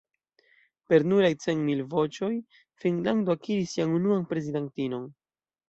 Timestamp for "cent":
1.43-1.61